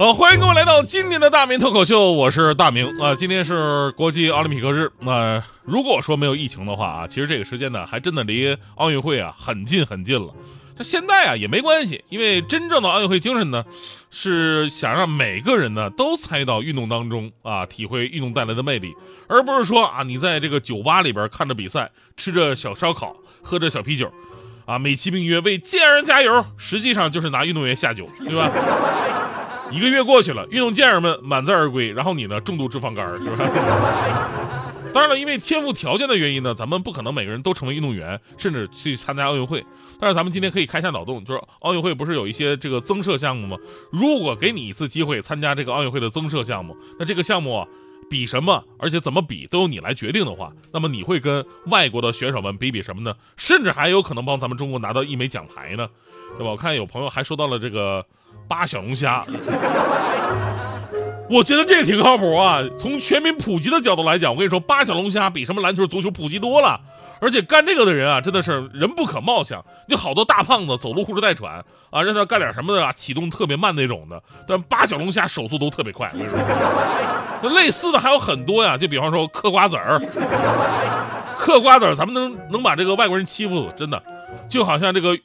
[0.00, 10.32] 好，欢迎各位来到今年的大明脱口秀，我是大明啊、今天是国际奥林匹克日，那、如果说没有疫情的话啊，其实这个时间呢，还真的离奥运会啊很近很近了。
[10.74, 13.62] 这现在啊也没关系，因为真正的奥运会精神呢，
[14.10, 18.94] 是想让每个人呢都参与到运动当中啊，体会运动带来的魅力，
[19.28, 24.10] 而不是说啊你在这个酒吧里边看着比赛，吃着小烧烤，喝着小啤酒，
[24.64, 28.50] 啊美其名曰为健儿加油，实际上就是拿运动员下酒，对吧？
[29.70, 34.70] 一个月过去了，运动健儿们满载而归，然后你呢重度脂肪肝儿，是吧？
[34.92, 39.64] 当然了，因为天赋条件的原因呢，咱们不可能每个人都成为运动员，甚至去参加奥运会。
[40.00, 43.56] 但是咱们今天可以开一下脑洞，就是奥运会不是有一些这个增设项目吗？
[43.92, 47.64] 如果给你一次机会参加这个奥运会的增设项目，那这个项目
[48.08, 53.14] 比什么，而且怎么比都由你来决定的话，那么你会跟外国的选手们比比什么呢？
[53.36, 55.88] 甚至还有可能帮咱们中国拿到一枚奖牌呢，
[56.36, 56.50] 对吧？
[56.50, 58.04] 我看有朋友还说到了这个
[58.50, 59.24] 八小龙虾。
[61.28, 62.58] 我觉得这个挺靠谱啊！
[62.76, 66.80] 从全民普及的角度来讲，我跟你说，八小龙虾比什么篮球、足球普及多了。
[67.20, 69.64] 而且干这个的人啊，真的是人不可貌相。
[69.86, 74.20] 就好多大胖子走路呼哧带喘啊，让他干点什么的啊，启动特别慢那种的。
[74.48, 76.10] 但八小龙虾手速都特别快。
[77.42, 80.02] 那类似的还有很多呀，就比方说嗑瓜子儿，
[81.38, 84.02] 嗑瓜子儿，咱们能能把这个外国人欺负死，真的，
[84.48, 85.16] 就好像这个。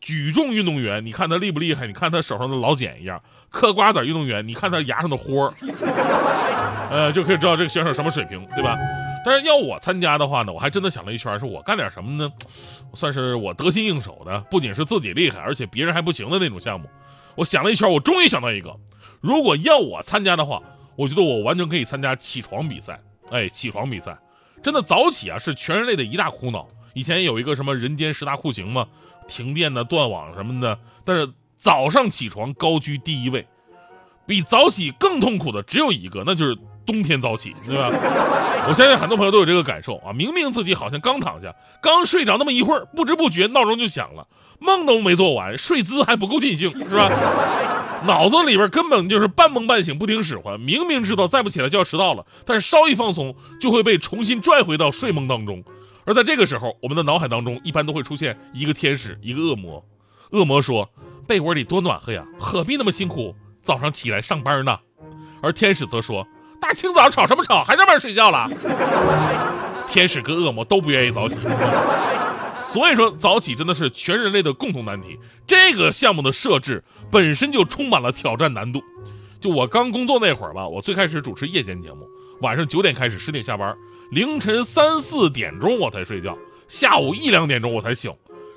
[0.00, 1.86] 举重运动员，你看他厉不厉害？
[1.86, 3.20] 你看他手上的老茧一样。
[3.50, 5.52] 嗑瓜子运动员，你看他牙上的豁儿，
[6.90, 8.76] 呃，就可以知道这个选手什么水平，对吧？
[9.24, 12.30] 但是要我参加的话呢，我还真的想了一圈，是我干点什么呢？
[12.92, 16.86] 算是我得心应手的，不仅是自己厉害，而且别人还不行的那种项目。
[17.34, 18.76] 我想了一圈，我终于想到一个，
[19.22, 20.60] 如果要我参加的话，
[20.96, 23.00] 我觉得我完全可以参加起床比赛。
[23.30, 24.16] 哎，起床比赛，
[24.62, 26.68] 真的早起啊是全人类的一大苦恼。
[26.92, 28.86] 以前有一个什么人间十大酷刑嘛。
[29.28, 33.46] 停电的、断网什么的，但是早上起床高居第一位。
[34.26, 37.88] 比早起更痛苦的只有一个，那就是冬天早起，对吧？
[38.68, 40.12] 我相信很多朋友都有这个感受啊！
[40.12, 44.26] 明明自己好像刚躺下，刚睡着那么一会儿，不知不觉闹钟就响了，
[44.58, 47.10] 梦都没做完，睡姿还不够尽兴，是吧？
[48.06, 50.60] 脑子里边根本就是半梦半醒，不听使唤。
[50.60, 55.64] 明明知道再不起来就要迟到了，但是稍一放松，就会被重新拽回到睡梦当中。
[56.08, 59.84] 而在这个时候，我们的脑海当中一般都会出现一个天使，一个恶魔。
[60.30, 60.88] 恶魔说
[61.28, 64.78] ：“被窝里多暖和呀，何必那么辛苦，早上起来上班呢？”
[65.42, 66.26] 而天使则说
[66.58, 68.48] ：“大清早吵什么吵，还上班睡觉了？”
[69.86, 71.36] 天使跟恶魔都不愿意早起，
[72.64, 75.18] 所以说早起真的是全人类的共同难题。
[75.46, 78.82] 这个项目的设置本身就充满了挑战难度。
[79.40, 82.08] 就我刚工作那会儿吧，我最开始主持夜间节目，
[82.40, 83.76] 晚上九点开始，十点下班。
[84.10, 86.36] 凌晨三四点钟我才睡觉，
[86.66, 88.10] 下午一两点钟我才醒，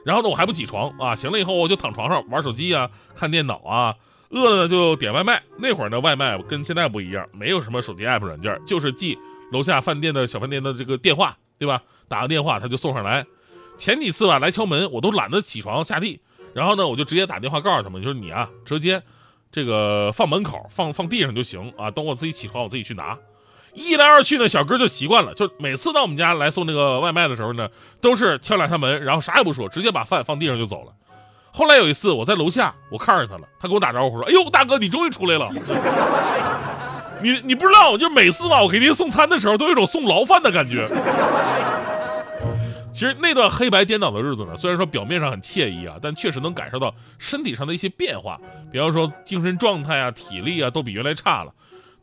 [0.06, 3.96] 然后呢我还不起床啊，醒了以后我就躺床上玩手机啊，看电脑啊，
[4.30, 5.44] 饿了呢就点外卖。
[5.58, 9.20] 那会儿呢外卖跟现在不一样，没有什么手机 app 软件，就是记
[9.52, 11.84] 楼下饭店的小饭店的这个电话，对吧？
[12.08, 13.26] 打个电话他就送上来。
[13.78, 16.22] 前几次吧来敲门，我都懒得起床下地，
[16.54, 19.04] 然后呢我就直接打电话告诉他们，就是你啊直接
[19.52, 23.18] 这个放门口，放放地上就行啊，等我自己起床我自己去拿。
[23.74, 27.70] 一来二去呢，小哥就习惯了，就每次到我们家来送那个外卖的时候呢，
[28.02, 30.92] 都是敲两下门，然后啥也不说，直接把饭放地上就走了。
[31.52, 35.50] 后来有一次我在楼下，我看着他了，他给我打招呼说：“哎呦，大哥，你终于出来了。”
[37.22, 40.88] 你你不知道，就每次吧，我给您送餐的时候，都有种送牢饭的感觉。
[42.94, 48.40] 其实那段黑白颠倒的日子呢，虽然说表面上很惬意啊，但确实能感受到身体上的一些变化，
[48.72, 51.54] 比方说精神状态啊、体力啊，都比原来差了。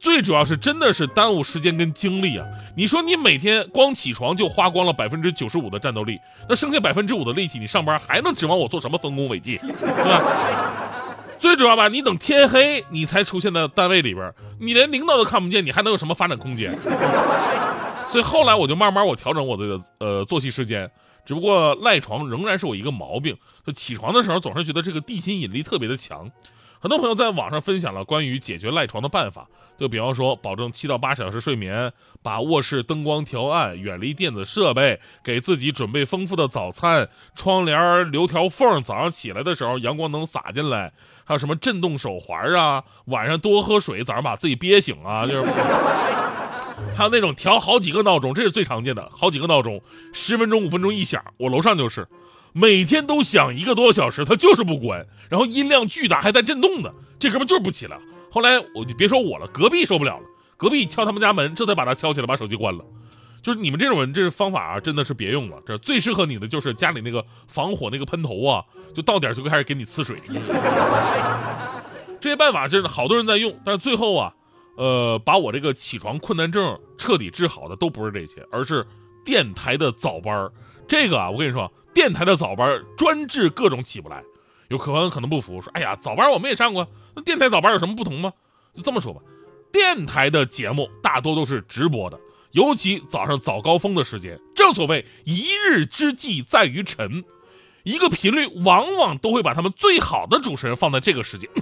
[0.01, 2.47] 最主要是真的是耽误时间跟精力啊！
[2.77, 10.23] 你说你每天光起床就花光了百分之九十五的战斗力，那剩下百分之五的力气，你上班还能指望我做什么丰功伟绩，对吧？
[11.39, 16.73] 最主要吧，你等天黑你才出现在单位里边，你连领导都看不见，你还能有什么发展空间？
[18.09, 20.89] 所以后来我就慢慢我调整我的呃作息时间，
[21.27, 23.37] 只不过赖床仍然是我一个毛病，
[23.67, 26.31] 就起床的时候总是觉得这个地心引力特别的强。
[26.81, 31.93] 很多朋友在网上分享了关于解决赖床的办法，就比方说保证七到八小时睡眠，
[32.23, 40.93] 把卧室灯光调暗，远离电子设备，给自己准备丰富的早餐，窗帘留条缝，早上起来的时候阳光能洒进来，
[41.25, 45.45] 还有什么震动手环啊，晚上多喝水，早上把自己憋醒啊，就是，
[46.97, 49.83] 还有那种调好几个闹钟，这是最常见的，好几个闹钟，
[50.13, 52.07] 十分钟、五分钟一响，我楼上就是。
[52.53, 56.93] 每天都响一个多小时，他就是不关，然后音量巨大，还带震动的。
[57.19, 57.99] 这哥们就是不起来。
[58.31, 60.25] 后来我就别说我了，隔壁受不了了，
[60.57, 62.85] 隔壁敲他们家门，这才把他敲起来，把手机关了。
[63.41, 65.57] 就是你们这种人，这方法啊，真的是别用了。
[65.65, 68.65] 这最适合你的就是家里那个防火那个喷头啊，
[68.95, 70.17] 就到点就开始给你呲水。
[72.21, 74.35] 这些办法真的好多人在用，但是最后啊，
[74.77, 78.85] 呃，把我这个起床困难症彻底治好的都不是这些，而是
[79.25, 80.53] 电台的早班儿
[80.89, 84.25] 这个啊，我跟你说，电台的早班专治各种起不来。
[84.69, 88.33] 有可能可能不服，说：“哎呀，早班我们也上过，那电台早班有什么不同吗？”
[88.75, 89.21] 就这么说吧，
[89.73, 92.21] 电台的节目大多都是直播的。
[92.53, 97.25] 尤其早上早高峰的时间，正所谓一日之计在于晨，
[97.83, 101.49] 一个频率往往都会把他们最好的主持人放在这个时间。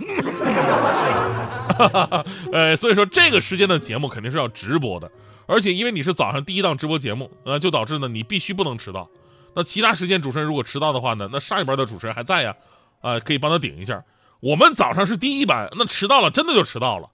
[2.53, 5.09] 呃，所以说这个时间的节目肯定是要直播的，
[5.47, 9.09] 而且因为你是早上第一档直播节目，呃，就导致呢你必须不能迟到。
[9.55, 12.55] 那其他时间主持人如果迟到的话呢，那上一班的主持人还在呀，
[13.01, 14.05] 啊，可以帮他顶一下。
[14.41, 17.09] 我们早上是第一班，那迟到了真的就迟到了。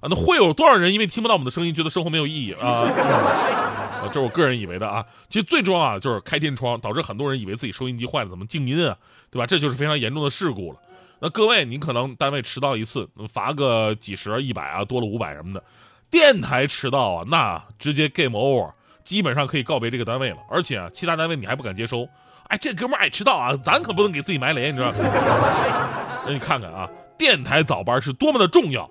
[0.00, 2.86] 啊，那会有多少人因为听不到我们的声音，觉得生活没有意义啊？
[4.06, 5.04] 这是我个人以为的啊。
[5.28, 8.96] 其实最重要啊，就是开天窗，导致很多人以为自己收音机坏了，怎么静音啊？
[9.28, 9.46] 对吧？
[9.46, 10.78] 这就是非常严重的事故了。
[11.18, 15.60] 那各位，您可能单位迟到一次，罚个几十、一百啊，多了五百什么的。
[16.10, 18.72] 电台迟到啊，那直接 game over，
[19.04, 20.38] 基本上可以告别这个单位了。
[20.50, 22.08] 而且啊，其他单位你还不敢接收。
[22.44, 24.90] 哎，这哥们爱迟到啊，咱可不能给自己埋雷，你知道？
[26.26, 26.88] 那你看看啊，
[27.18, 28.88] 电台早班是多么的重要。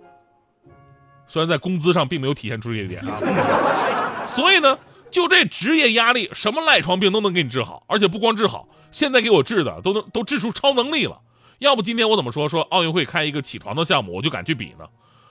[1.28, 3.18] 虽然在工资上并没有体现出这一点啊，
[4.28, 4.78] 所以呢，
[5.10, 11.20] 就这职业压力，什么赖床病都能给你治好，而且不光治好，现在给我治的都能都治出超能力了。
[11.58, 14.86] 要不今天我怎么说说奥运会开一个起床的项目，我就敢去比呢？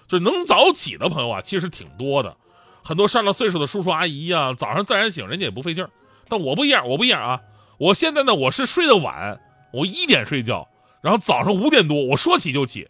[0.09, 2.37] 就能早起的朋友啊，其实挺多的，
[2.83, 5.91] 很多上了岁数的叔叔阿姨呀，早上自然醒，人家也不费劲儿。
[6.29, 7.41] 但我不一样，我不一样啊！
[7.79, 9.41] 我现在呢，我是睡得晚，
[9.73, 10.69] 我一点睡觉，
[11.03, 12.89] 然后早上五点多我说起就起。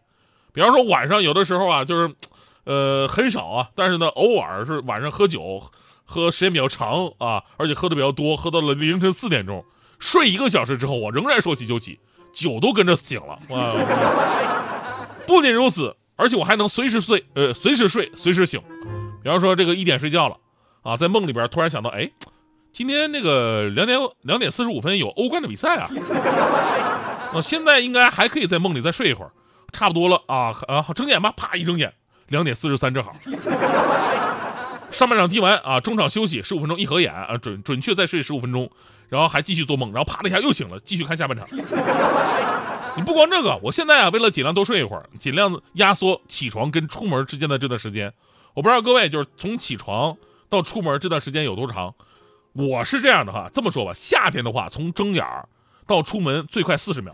[0.53, 2.15] 比方说晚上有的时候啊，就是。
[2.67, 5.63] 呃，很少啊，但是呢，偶尔是晚上喝酒，
[6.05, 9.65] 喝时间比较长啊，而且喝的比较多，喝到了凌晨四点钟，
[10.01, 12.01] 睡一个小时之后，我仍然说起就起，
[12.33, 13.39] 酒都跟着醒了。
[15.29, 18.61] 不仅如此，而且我还能随时睡，呃，随时睡，随时醒。
[19.23, 20.37] 比方说这个一点睡觉了，
[20.83, 22.11] 啊，在梦里边突然想到，哎，
[22.73, 25.89] 今天那个两点两点四十五分有欧冠的比赛啊，
[27.35, 29.31] 我现在应该还可以在梦里再睡一会儿，
[29.73, 31.93] 差不多了啊啊，睁眼吧，啪一睁眼。
[32.29, 33.13] 两点四十三正好，
[34.91, 38.69] 上半场踢完啊，中场休息十五分钟，一合眼啊，准准确再睡十五分钟，
[39.09, 41.47] 然后还继续做梦，然后啪的一下又醒了，继续看下半场。
[42.97, 48.13] 你不光这个，我现在啊，为了尽量多睡一会儿，尽量压缩起床跟出门之间的这段时间。
[48.55, 50.17] 我不知道各位就是从起床
[50.49, 51.95] 到出门这段时间有多长，
[52.53, 55.47] 我是这样的哈，这么说吧，夏天的话，从睁眼儿
[55.87, 57.13] 到出门最快四十秒，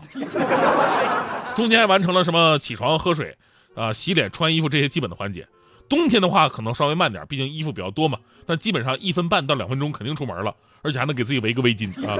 [1.55, 3.37] 中间完成了什么起床喝水。
[3.75, 5.47] 啊，洗脸、穿衣服这些基本的环节，
[5.89, 8.19] 冬天的话可能稍微慢点，毕竟衣服比较多嘛。
[8.45, 12.15] 但基本上一分半到两分钟肯定出门了，而且还能给自己围个围巾啊。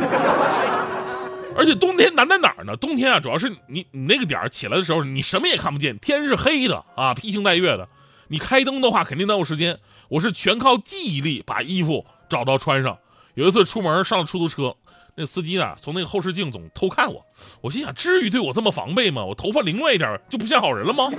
[1.55, 2.75] 而且冬天难在哪儿呢？
[2.77, 7.87] 冬天啊，主要是你你那个点儿起来的时候，你什么也看不见，天是黑的啊，披星戴月的。
[8.27, 9.79] 你开灯的话，肯定耽误时间。
[10.09, 12.97] 我是全靠记忆力把衣服找到穿上。
[13.35, 14.75] 有一次出门上了出租车。
[15.15, 15.75] 那司机呢？
[15.79, 17.23] 从那个后视镜总偷看我，
[17.61, 19.23] 我心想：至于对我这么防备吗？
[19.23, 21.11] 我头发凌乱一点就不像好人了吗？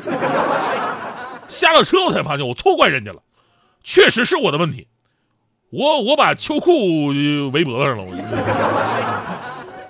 [1.46, 3.22] 下了车我才发现我错怪人家了，
[3.84, 4.88] 确实是我的问题。
[5.70, 7.06] 我我把秋裤
[7.52, 8.10] 围脖子上了，我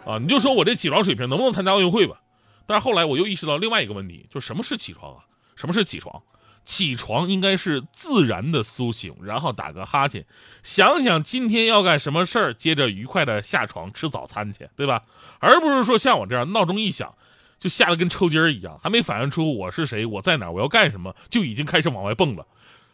[0.07, 2.21] 啊，你就说我这起床水平能不能参加奥运会吧？
[2.67, 5.25] 但是后来我又意识到另外一个问题，就什么是起床啊？
[5.57, 6.23] 什么是起床？
[6.65, 10.25] 起床应该是自然的苏醒，然后打个哈欠，
[10.63, 15.03] 想想今天要干什么事儿，接着愉快的下床吃早餐去，对吧？
[15.41, 17.15] 而不是说像我这样闹钟一响，
[17.59, 22.47] 就吓得跟抽筋儿一样，还没反应出我是谁，我在哪，我要干什么，就已经开始往外蹦了。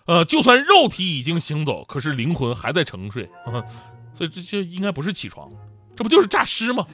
[0.06, 3.30] 呃，就算肉体已经行走，可是灵魂还在沉睡，
[4.18, 5.48] 所以这这应该不是起床，
[6.00, 6.86] 这不就是诈尸吗？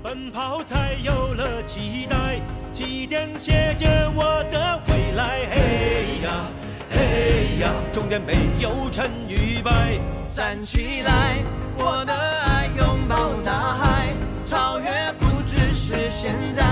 [0.00, 2.40] 奔跑才有了期待，
[2.72, 5.40] 起点写着我的未来。
[5.50, 6.46] 嘿呀
[6.88, 9.98] 嘿呀，终点没有成与败。
[10.32, 11.42] 站起来，
[11.76, 14.14] 我的爱拥抱大海，
[14.44, 14.86] 超越
[15.18, 16.62] 不只是现在，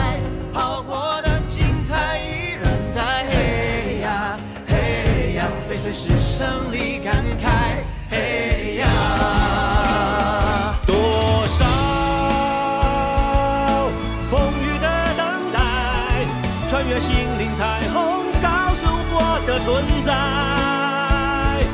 [17.01, 19.67] 心灵彩虹，告诉我的存
[20.05, 20.13] 在，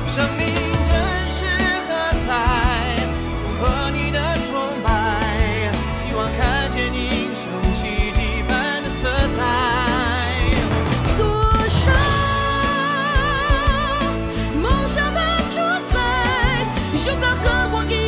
[0.08, 0.42] 生命
[0.86, 0.90] 真
[1.28, 1.38] 实
[1.88, 1.90] 喝
[2.24, 2.28] 彩，
[3.60, 4.88] 和你的崇拜，
[5.96, 9.38] 希望看见英雄奇迹般的色彩，
[11.16, 11.20] 左
[11.68, 11.90] 手，
[14.62, 15.20] 梦想的
[15.50, 15.98] 主宰，
[17.06, 17.42] 勇敢和
[17.76, 18.07] 我一。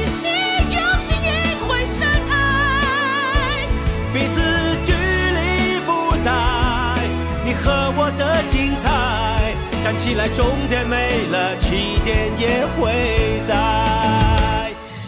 [10.11, 13.55] 起来，终点没了，起点也会在。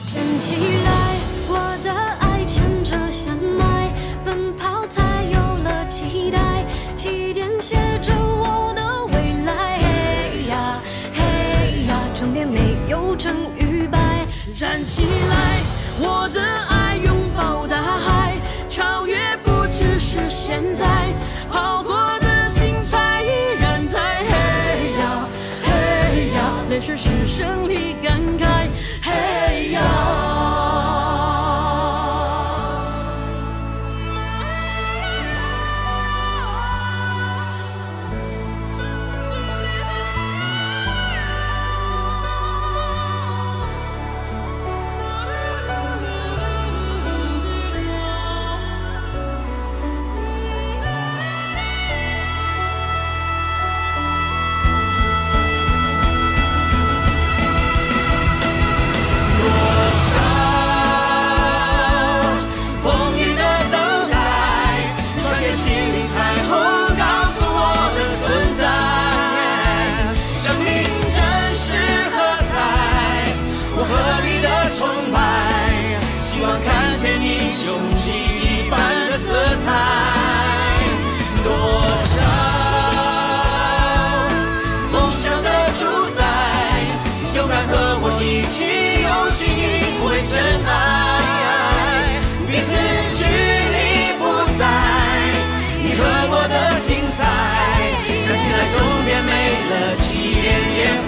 [0.06, 0.54] 站起
[0.84, 1.16] 来，
[1.48, 3.90] 我的爱牵着山脉，
[4.24, 6.64] 奔跑才有了期待，
[6.96, 9.80] 起点写着我的未来。
[9.80, 10.80] 嘿呀
[11.12, 14.24] 嘿呀，终点没有成与败。
[14.54, 15.62] 站起来，
[15.98, 16.40] 我的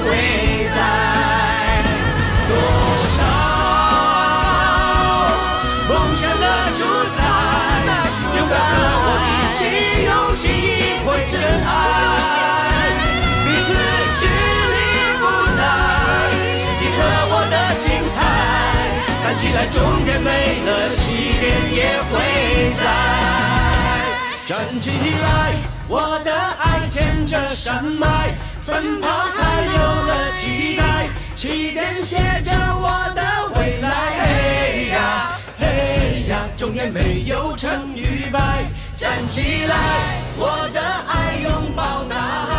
[0.04, 0.08] 会
[0.74, 0.78] 在
[2.48, 2.52] 多
[3.16, 3.18] 少
[5.88, 6.44] 梦想的
[6.78, 6.80] 主
[7.16, 7.18] 宰？
[8.36, 9.58] 勇敢和我一起，
[10.04, 11.34] 用心体会真
[11.64, 11.68] 爱。
[13.46, 13.70] 彼此
[14.20, 14.22] 距
[14.72, 14.74] 离
[15.20, 15.22] 不
[15.56, 15.60] 在，
[16.80, 16.98] 你和
[17.30, 18.16] 我的精彩。
[19.24, 20.28] 站起来，终点没
[20.66, 21.02] 了，起
[21.40, 21.42] 点
[21.72, 21.78] 也
[22.10, 22.12] 会
[22.74, 22.80] 在。
[24.46, 24.84] 站起
[25.22, 25.24] 来，
[25.88, 28.34] 我的爱牵着山脉，
[28.66, 29.72] 奔跑才有
[30.06, 33.22] 了期待，起点写着我的
[33.54, 33.88] 未来。
[34.18, 34.96] 嘿呀
[35.58, 35.64] 嘿
[36.28, 38.64] 呀，终点没有成与败。
[38.96, 39.76] 站起来，
[40.38, 42.52] 我的爱拥抱大海，